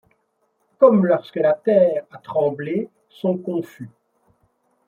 Comme, 0.79 1.05
lorsque 1.05 1.35
la 1.35 1.53
terre 1.53 2.05
a 2.09 2.17
tremblé, 2.17 2.89
sont 3.07 3.37
confus 3.37 3.91